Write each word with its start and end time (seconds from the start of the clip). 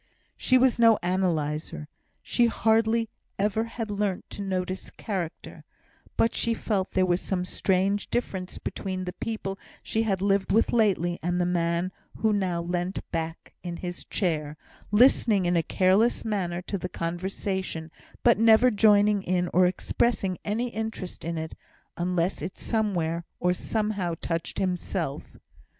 She 0.35 0.57
was 0.57 0.79
no 0.79 0.97
analyser; 1.03 1.85
she 2.23 2.47
hardly 2.47 3.07
even 3.39 3.65
had 3.65 3.91
learnt 3.91 4.27
to 4.31 4.41
notice 4.41 4.89
character; 4.89 5.63
but 6.17 6.33
she 6.33 6.55
felt 6.55 6.93
there 6.93 7.05
was 7.05 7.21
some 7.21 7.45
strange 7.45 8.09
difference 8.09 8.57
between 8.57 9.03
the 9.03 9.13
people 9.13 9.59
she 9.83 10.01
had 10.01 10.19
lived 10.23 10.51
with 10.51 10.73
lately 10.73 11.19
and 11.21 11.39
the 11.39 11.45
man 11.45 11.91
who 12.17 12.33
now 12.33 12.63
leant 12.63 13.07
back 13.11 13.53
in 13.61 13.77
his 13.77 14.03
chair, 14.05 14.57
listening 14.89 15.45
in 15.45 15.55
a 15.55 15.61
careless 15.61 16.25
manner 16.25 16.63
to 16.63 16.79
the 16.79 16.89
conversation, 16.89 17.91
but 18.23 18.39
never 18.39 18.71
joining 18.71 19.21
in, 19.21 19.51
or 19.53 19.67
expressing 19.67 20.39
any 20.43 20.69
interest 20.69 21.23
in 21.23 21.37
it, 21.37 21.53
unless 21.95 22.41
it 22.41 22.57
somewhere, 22.57 23.23
or 23.39 23.53
somehow, 23.53 24.15
touched 24.19 24.57
himself. 24.57 25.37